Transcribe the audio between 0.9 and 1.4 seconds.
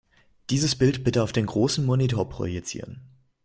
bitte auf